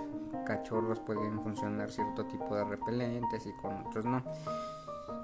cachorros 0.44 0.98
pueden 0.98 1.40
funcionar 1.40 1.92
cierto 1.92 2.26
tipo 2.26 2.56
de 2.56 2.64
repelentes 2.64 3.46
y 3.46 3.52
con 3.52 3.86
otros 3.86 4.04
no. 4.04 4.22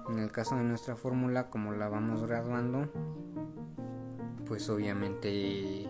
En 0.08 0.20
el 0.20 0.30
caso 0.30 0.54
de 0.54 0.62
nuestra 0.62 0.94
fórmula 0.94 1.50
como 1.50 1.72
la 1.72 1.88
vamos 1.88 2.22
graduando 2.22 2.88
pues 4.48 4.68
obviamente 4.70 5.86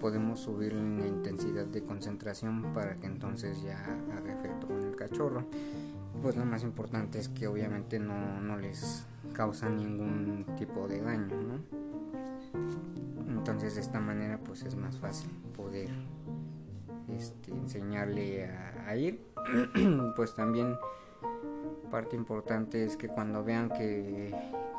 podemos 0.00 0.40
subir 0.40 0.74
la 0.74 1.06
intensidad 1.06 1.66
de 1.66 1.82
concentración 1.82 2.72
para 2.74 2.96
que 2.96 3.06
entonces 3.06 3.62
ya 3.62 3.82
haga 4.16 4.32
efecto 4.32 4.68
con 4.68 4.82
el 4.82 4.94
cachorro. 4.94 5.44
Pues 6.22 6.36
lo 6.36 6.44
más 6.44 6.62
importante 6.62 7.18
es 7.18 7.28
que 7.28 7.46
obviamente 7.46 7.98
no, 7.98 8.40
no 8.40 8.56
les 8.56 9.06
causa 9.32 9.68
ningún 9.68 10.46
tipo 10.56 10.86
de 10.86 11.00
daño 11.00 11.60
entonces 13.48 13.76
de 13.76 13.80
esta 13.80 14.00
manera 14.00 14.40
pues 14.42 14.64
es 14.64 14.74
más 14.74 14.98
fácil 14.98 15.30
poder 15.56 15.88
este, 17.16 17.52
enseñarle 17.52 18.50
a, 18.84 18.96
ir. 18.96 19.20
Pues 20.16 20.34
también 20.34 20.74
parte 21.92 22.16
importante 22.16 22.84
es 22.84 22.96
que 22.96 23.06
cuando 23.06 23.44
vean 23.44 23.68
que 23.68 24.34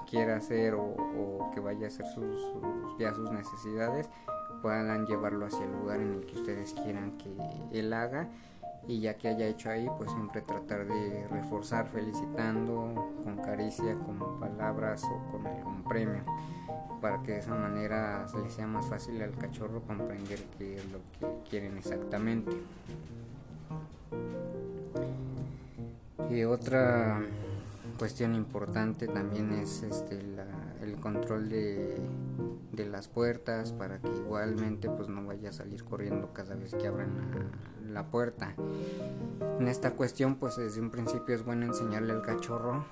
quiera 0.10 0.38
hacer 0.38 0.74
o, 0.76 1.52
que 1.54 1.60
vaya 1.60 1.86
a 1.86 1.88
hacer 1.88 2.06
sus, 2.08 2.40
ya 3.00 3.14
sus 3.14 3.32
necesidades 3.32 4.10
puedan 4.62 5.06
llevarlo 5.06 5.46
hacia 5.46 5.66
el 5.66 5.72
lugar 5.72 6.00
en 6.00 6.14
el 6.14 6.26
que 6.26 6.40
ustedes 6.40 6.74
quieran 6.74 7.18
que 7.18 7.30
él 7.80 7.94
haga. 7.94 8.28
Y 8.88 9.02
ya 9.02 9.18
que 9.18 9.28
haya 9.28 9.48
hecho 9.48 9.70
ahí 9.70 9.88
pues 9.98 10.10
siempre 10.12 10.42
tratar 10.42 10.86
de 10.86 11.28
reforzar 11.28 11.88
felicitando 11.88 13.14
con 13.24 13.36
caricia 13.38 13.96
con 13.96 14.40
palabras 14.40 15.04
o 15.04 15.32
con 15.32 15.46
algún 15.46 15.84
premio 15.84 16.24
para 17.02 17.22
que 17.22 17.34
de 17.34 17.40
esa 17.40 17.54
manera 17.54 18.26
le 18.42 18.50
sea 18.50 18.66
más 18.66 18.86
fácil 18.88 19.22
al 19.22 19.36
cachorro 19.36 19.82
comprender 19.82 20.40
qué 20.58 20.76
es 20.76 20.86
lo 20.92 21.00
que 21.20 21.50
quieren 21.50 21.78
exactamente. 21.78 22.52
Y 26.30 26.44
otra 26.44 27.22
cuestión 27.98 28.36
importante 28.36 29.08
también 29.08 29.52
es 29.52 29.84
este 29.84 30.20
el 30.82 30.96
control 31.00 31.50
de, 31.50 32.00
las 32.78 33.08
puertas 33.08 33.74
para 33.74 34.00
que 34.00 34.10
igualmente 34.10 34.90
pues 34.90 35.10
no 35.10 35.26
vaya 35.26 35.50
a 35.50 35.54
salir 35.54 35.84
corriendo 35.84 36.32
cada 36.32 36.56
vez 36.56 36.74
que 36.76 36.88
abran 36.88 37.18
la, 37.86 37.92
la 37.92 38.08
puerta. 38.12 38.56
En 39.60 39.68
esta 39.68 39.92
cuestión 39.92 40.36
pues 40.36 40.58
desde 40.58 40.80
un 40.80 40.92
principio 40.92 41.36
es 41.36 41.44
bueno 41.44 41.66
enseñarle 41.66 42.14
al 42.14 42.22
cachorro 42.22 42.86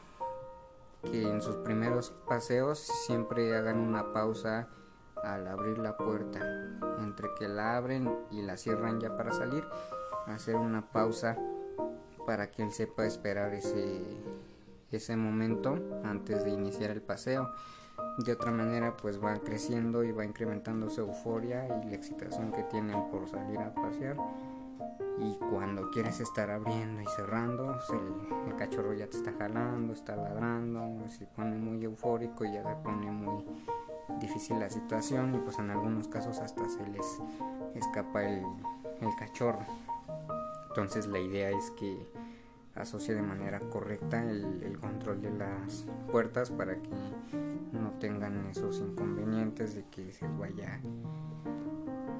que 1.04 1.22
en 1.24 1.42
sus 1.42 1.56
primeros 1.58 2.12
paseos 2.28 2.80
siempre 3.06 3.56
hagan 3.56 3.80
una 3.80 4.12
pausa 4.12 4.68
al 5.24 5.48
abrir 5.48 5.78
la 5.78 5.96
puerta. 5.98 6.40
Entre 7.00 7.30
que 7.38 7.48
la 7.48 7.78
abren 7.78 8.12
y 8.32 8.42
la 8.42 8.58
cierran 8.58 9.00
ya 9.00 9.16
para 9.16 9.32
salir 9.32 9.64
hacer 10.28 10.56
una 10.56 10.90
pausa 10.90 11.38
para 12.26 12.50
que 12.50 12.64
él 12.64 12.72
sepa 12.72 13.06
esperar 13.06 13.54
ese 13.54 14.02
ese 14.96 15.16
momento 15.16 15.78
antes 16.04 16.44
de 16.44 16.52
iniciar 16.52 16.92
el 16.92 17.02
paseo. 17.02 17.52
De 18.18 18.32
otra 18.32 18.52
manera, 18.52 18.96
pues 18.98 19.24
va 19.24 19.36
creciendo 19.40 20.04
y 20.04 20.12
va 20.12 20.26
incrementando 20.26 20.90
su 20.90 21.02
euforia 21.02 21.66
y 21.84 21.90
la 21.90 21.96
excitación 21.96 22.52
que 22.52 22.64
tienen 22.64 23.10
por 23.10 23.28
salir 23.28 23.60
a 23.60 23.74
pasear. 23.74 24.18
Y 25.20 25.36
cuando 25.50 25.90
quieres 25.92 26.20
estar 26.20 26.50
abriendo 26.50 27.02
y 27.02 27.06
cerrando, 27.08 27.78
pues, 27.88 28.02
el, 28.48 28.56
cachorro 28.58 28.94
ya 28.94 29.08
te 29.08 29.18
está 29.18 29.34
jalando, 29.38 29.94
está 29.94 30.16
ladrando, 30.16 31.08
se 31.10 31.26
pone 31.26 31.58
muy 31.58 31.84
eufórico 31.84 32.46
y 32.46 32.54
ya 32.54 32.64
le 32.64 32.76
pone 32.84 33.12
muy 33.12 33.46
difícil 34.20 34.60
la 34.60 34.70
situación 34.70 35.36
y 35.36 35.40
pues 35.40 35.60
en 35.60 35.72
algunos 35.72 36.08
casos 36.08 36.40
hasta 36.40 36.68
se 36.70 36.86
les 36.88 37.20
escapa 37.76 38.24
el 38.24 38.46
cachorro. 39.18 39.66
Entonces 40.76 41.08
la 41.08 41.20
idea 41.20 41.52
es 41.52 41.72
que 41.72 42.06
asocie 42.76 43.16
de 43.16 43.22
manera 43.22 43.60
correcta 43.60 44.24
el, 44.30 44.78
control 44.80 45.22
de 45.22 45.32
las 45.32 45.86
puertas 46.12 46.52
para 46.52 46.76
que 46.76 46.90
no 47.72 47.92
tengan 48.00 48.46
esos 48.48 48.80
inconvenientes 48.80 49.76
de 49.76 49.86
que 49.86 50.12
se 50.12 50.28
vaya 50.28 50.82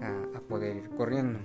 a, 0.02 0.40
poder 0.48 0.78
ir 0.78 0.90
corriendo. 0.92 1.40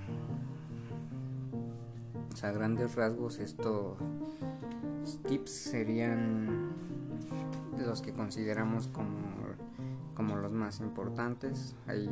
a 2.43 2.51
grandes 2.53 2.95
rasgos 2.95 3.39
estos 3.39 3.99
tips 5.27 5.51
serían 5.51 6.71
los 7.79 8.03
que 8.03 8.13
consideramos 8.13 8.89
como, 8.89 9.19
como 10.15 10.37
los 10.37 10.53
más 10.53 10.81
importantes. 10.81 11.75
Hay 11.87 12.09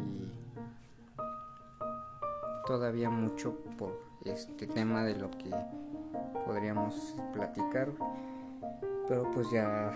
todavía 2.67 3.11
mucho 3.11 3.55
por 3.79 3.99
este 4.25 4.67
tema 4.67 5.05
de 5.05 5.17
lo 5.17 5.31
que 5.31 5.51
podríamos 6.47 7.15
platicar. 7.33 7.89
Pero 9.07 9.31
pues 9.33 9.51
ya 9.51 9.93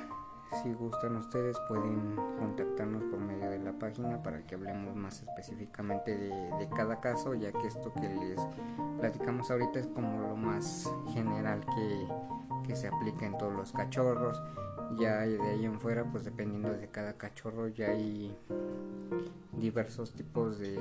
si 0.62 0.72
gustan 0.74 1.16
ustedes 1.16 1.56
pueden 1.68 2.16
contactarnos 2.38 3.04
por 3.04 3.18
medio 3.18 3.50
de 3.50 3.58
la 3.58 3.72
página 3.72 4.22
para 4.22 4.42
que 4.46 4.54
hablemos 4.54 4.94
más 4.94 5.22
específicamente 5.22 6.16
de, 6.16 6.68
cada 6.76 7.00
caso, 7.00 7.34
ya 7.34 7.52
que 7.52 7.66
esto 7.66 7.92
que 7.92 8.08
les 8.08 8.40
platicamos 8.98 9.50
ahorita 9.50 9.78
es 9.78 9.86
como 9.88 10.20
lo 10.20 10.36
más 10.36 10.90
general 11.12 11.64
que, 11.64 12.68
que 12.68 12.76
se 12.76 12.88
aplica 12.88 13.26
en 13.26 13.38
todos 13.38 13.52
los 13.52 13.72
cachorros. 13.72 14.42
Ya 14.98 15.20
de 15.20 15.40
ahí 15.40 15.64
en 15.64 15.80
fuera, 15.80 16.04
pues 16.04 16.24
dependiendo 16.24 16.70
de 16.70 16.86
cada 16.88 17.14
cachorro, 17.14 17.68
ya 17.68 17.86
hay 17.88 18.36
diversos 19.52 20.12
tipos 20.12 20.58
de 20.58 20.78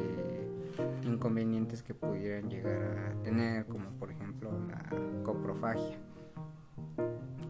inconvenientes 1.04 1.82
que 1.82 1.94
pudieran 1.94 2.50
llegar 2.50 2.82
a 2.98 3.24
tener, 3.24 3.66
como 3.68 3.90
por 3.92 4.12
ejemplo 4.12 4.52
la 4.68 5.24
coprofagia, 5.24 5.98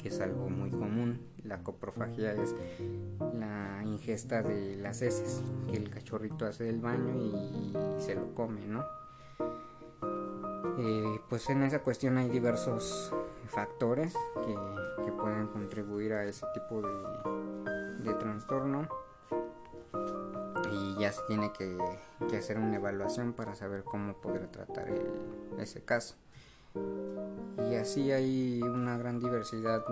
que 0.02 0.10
es 0.10 0.20
algo 0.20 0.50
muy 0.50 0.70
común. 0.70 1.22
La 1.44 1.64
coprofagia 1.64 2.34
es 2.34 2.56
la 3.34 3.82
ingesta 3.84 4.42
de 4.42 4.78
las 4.78 5.02
heces 5.02 5.42
que 5.70 5.78
el 5.78 5.90
cachorrito 5.90 6.46
hace 6.46 6.64
del 6.66 6.80
baño 6.80 7.16
y, 7.16 7.74
se 8.02 8.16
lo 8.16 8.34
come, 8.34 8.66
¿no? 8.68 8.84
Eh, 10.78 11.20
pues 11.30 11.50
en 11.50 11.64
esa 11.64 11.80
cuestión 11.80 12.18
hay 12.18 12.30
diversos 12.30 13.14
factores 13.48 14.14
que, 14.46 14.56
pueden 15.22 15.48
contribuir 15.48 16.14
a 16.14 16.24
ese 16.24 16.48
tipo 16.56 16.82
de, 16.82 18.14
trastorno 18.16 18.88
y 20.72 21.00
ya 21.00 21.12
se 21.12 21.22
tiene 21.28 21.52
que, 21.54 21.78
hacer 22.36 22.58
una 22.58 22.78
evaluación 22.78 23.34
para 23.34 23.54
saber 23.54 23.84
cómo 23.84 24.14
poder 24.14 24.48
tratar 24.48 24.88
ese 25.60 25.84
caso. 25.84 26.16
Y 26.74 27.76
así 27.76 28.12
hay 28.12 28.62
una 28.62 28.98
gran 28.98 29.20
diversidad 29.20 29.86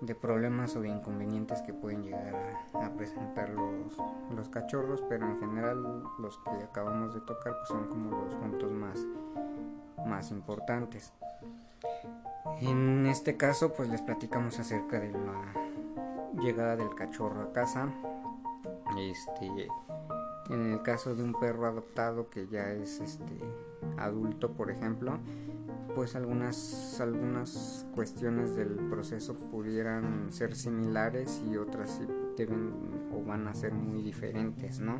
de, 0.00 0.14
problemas 0.14 0.76
o 0.76 0.80
de 0.80 0.88
inconvenientes 0.88 1.62
que 1.62 1.72
pueden 1.72 2.02
llegar 2.02 2.34
a, 2.74 2.90
presentar 2.90 3.50
los, 3.50 3.96
los, 4.34 4.48
cachorros, 4.48 5.02
pero 5.08 5.26
en 5.26 5.38
general 5.40 5.82
los 6.18 6.38
que 6.38 6.62
acabamos 6.62 7.14
de 7.14 7.20
tocar 7.20 7.56
pues, 7.58 7.68
son 7.68 7.88
como 7.88 8.24
los 8.24 8.34
puntos 8.34 8.70
más, 8.70 8.98
más 10.06 10.30
importantes. 10.30 11.12
En 12.60 13.06
este 13.06 13.36
caso 13.36 13.72
pues 13.72 13.88
les 13.88 14.02
platicamos 14.02 14.58
acerca 14.58 15.00
de 15.00 15.12
la 15.12 15.52
llegada 16.40 16.76
del 16.76 16.94
cachorro 16.94 17.42
a 17.42 17.52
casa, 17.52 17.88
este, 18.98 19.68
en 20.50 20.72
el 20.72 20.82
caso 20.82 21.14
de 21.14 21.22
un 21.22 21.34
perro 21.38 21.66
adoptado 21.66 22.30
que 22.30 22.46
ya 22.46 22.70
es 22.70 23.00
este 23.00 23.40
adulto, 23.98 24.52
por 24.52 24.70
ejemplo, 24.70 25.18
pues 25.94 26.14
algunas 26.14 27.00
algunas 27.00 27.86
cuestiones 27.94 28.54
del 28.54 28.74
proceso 28.90 29.34
pudieran 29.34 30.30
ser 30.30 30.54
similares 30.54 31.42
y 31.50 31.56
otras 31.56 32.00
deben 32.36 32.74
o 33.14 33.24
van 33.24 33.48
a 33.48 33.54
ser 33.54 33.72
muy 33.72 34.02
diferentes, 34.02 34.78
¿no? 34.78 34.98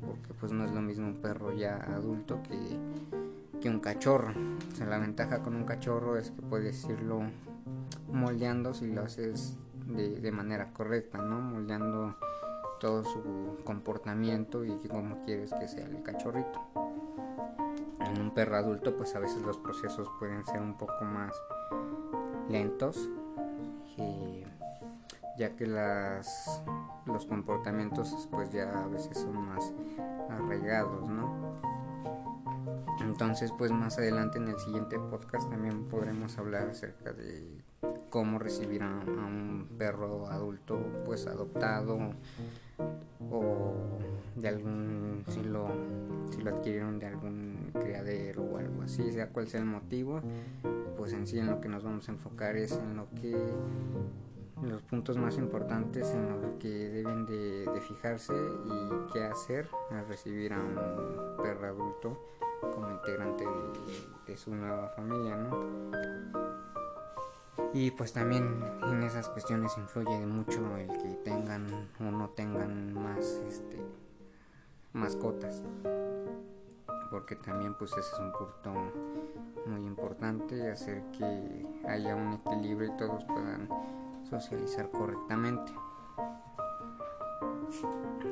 Porque 0.00 0.32
pues 0.34 0.52
no 0.52 0.64
es 0.64 0.70
lo 0.70 0.80
mismo 0.80 1.08
un 1.08 1.20
perro 1.20 1.52
ya 1.52 1.76
adulto 1.76 2.40
que, 2.44 2.58
que 3.60 3.68
un 3.68 3.80
cachorro. 3.80 4.32
O 4.72 4.76
sea, 4.76 4.86
la 4.86 4.98
ventaja 4.98 5.42
con 5.42 5.56
un 5.56 5.64
cachorro 5.64 6.16
es 6.16 6.30
que 6.30 6.42
puedes 6.42 6.84
irlo 6.84 7.22
moldeando 8.12 8.74
si 8.74 8.92
lo 8.92 9.02
haces 9.02 9.56
de, 9.86 10.20
de 10.20 10.32
manera 10.32 10.72
correcta, 10.72 11.18
¿no? 11.18 11.40
Moldeando 11.40 12.14
todo 12.78 13.02
su 13.04 13.58
comportamiento 13.64 14.64
y 14.64 14.76
cómo 14.88 15.20
quieres 15.22 15.52
que 15.52 15.66
sea 15.66 15.86
el 15.86 16.02
cachorrito. 16.02 16.87
En 18.00 18.20
un 18.20 18.30
perro 18.32 18.56
adulto 18.56 18.96
pues 18.96 19.14
a 19.14 19.18
veces 19.18 19.42
los 19.42 19.58
procesos 19.58 20.08
pueden 20.18 20.44
ser 20.44 20.60
un 20.60 20.76
poco 20.76 21.04
más 21.04 21.32
lentos 22.48 23.08
ya 25.38 25.54
que 25.54 25.66
las, 25.66 26.62
los 27.06 27.24
comportamientos 27.24 28.28
pues 28.30 28.50
ya 28.50 28.82
a 28.82 28.86
veces 28.88 29.16
son 29.16 29.36
más 29.36 29.72
arraigados, 30.28 31.08
¿no? 31.08 31.60
Entonces 33.00 33.52
pues 33.56 33.70
más 33.70 33.98
adelante 33.98 34.38
en 34.38 34.48
el 34.48 34.58
siguiente 34.58 34.98
podcast 34.98 35.48
también 35.48 35.84
podremos 35.84 36.36
hablar 36.38 36.68
acerca 36.68 37.12
de 37.12 37.62
cómo 38.10 38.40
recibir 38.40 38.82
a, 38.82 38.88
un 38.88 39.68
perro 39.78 40.26
adulto 40.26 40.84
pues 41.06 41.26
adoptado 41.28 41.98
o 43.30 43.74
de 44.36 44.48
algún 44.48 45.24
si 45.28 45.42
lo 45.42 45.68
si 46.30 46.42
lo 46.42 46.50
adquirieron 46.50 46.98
de 46.98 47.06
algún 47.06 47.70
criadero 47.72 48.42
o 48.42 48.58
algo 48.58 48.82
así 48.82 49.12
sea 49.12 49.28
cual 49.28 49.48
sea 49.48 49.60
el 49.60 49.66
motivo 49.66 50.20
pues 50.96 51.12
en 51.12 51.26
sí 51.26 51.38
en 51.38 51.48
lo 51.48 51.60
que 51.60 51.68
nos 51.68 51.84
vamos 51.84 52.08
a 52.08 52.12
enfocar 52.12 52.56
es 52.56 52.72
en 52.72 52.96
lo 52.96 53.08
que 53.10 53.36
los 54.62 54.82
puntos 54.82 55.16
más 55.16 55.36
importantes 55.38 56.12
en 56.12 56.28
los 56.28 56.58
que 56.58 56.68
deben 56.68 57.26
de, 57.26 57.80
fijarse 57.80 58.34
y 58.34 59.12
qué 59.12 59.24
hacer 59.24 59.68
al 59.90 60.06
recibir 60.08 60.52
a 60.52 60.58
un 60.58 61.42
perro 61.42 61.68
adulto 61.68 62.18
como 62.60 62.90
integrante 62.90 63.44
de, 64.26 64.36
su 64.36 64.54
nueva 64.54 64.88
familia, 64.90 65.36
¿no? 65.36 65.50
Y 67.74 67.90
pues 67.90 68.12
también 68.12 68.64
en 68.82 69.02
esas 69.02 69.28
cuestiones 69.28 69.76
influye 69.76 70.26
mucho 70.26 70.76
el 70.76 70.88
que 70.88 71.14
tengan 71.24 71.66
o 72.00 72.04
no 72.04 72.30
tengan 72.30 72.94
más 72.94 73.42
este 73.46 73.78
mascotas. 74.92 75.62
Porque 77.10 77.36
también 77.36 77.74
pues 77.74 77.92
ese 77.92 78.00
es 78.00 78.18
un 78.18 78.32
punto 78.32 78.92
muy 79.66 79.86
importante, 79.86 80.70
hacer 80.70 81.02
que 81.12 81.66
haya 81.86 82.14
un 82.14 82.34
equilibrio 82.34 82.92
y 82.92 82.96
todos 82.96 83.24
puedan 83.24 83.68
socializar 84.28 84.90
correctamente. 84.90 85.72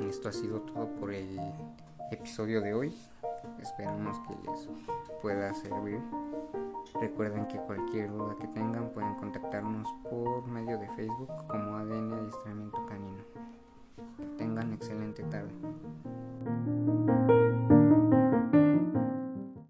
Esto 0.00 0.28
ha 0.28 0.32
sido 0.32 0.60
todo 0.62 0.88
por 0.98 1.12
el 1.12 1.38
episodio 2.10 2.60
de 2.60 2.74
hoy. 2.74 2.96
Esperamos 3.60 4.18
que 4.20 4.50
les 4.50 4.68
pueda 5.20 5.52
servir. 5.54 6.00
Recuerden 7.00 7.46
que 7.48 7.58
cualquier 7.58 8.10
duda 8.10 8.36
que 8.40 8.46
tengan 8.48 8.90
pueden 8.90 9.14
contactarnos 9.16 9.88
por 10.10 10.46
medio 10.46 10.78
de 10.78 10.88
Facebook 10.90 11.30
como 11.48 11.76
ADN 11.76 12.12
Adiestramiento 12.12 12.86
Canino. 12.86 13.22
Que 14.16 14.26
tengan 14.36 14.72
excelente 14.72 15.22
tarde. 15.24 15.52